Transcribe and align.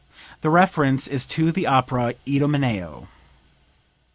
The 0.41 0.49
reference 0.49 1.05
is 1.05 1.27
to 1.27 1.51
the 1.51 1.67
opera 1.67 2.15
"Idomeneo.") 2.27 3.07